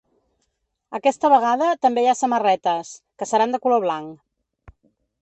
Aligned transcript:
Aquesta 0.99 1.31
vegada 1.33 1.69
també 1.87 2.05
hi 2.05 2.11
ha 2.13 2.17
samarretes, 2.23 2.97
que 3.23 3.31
seran 3.35 3.57
de 3.57 3.63
color 3.67 3.89
blanc. 3.89 4.77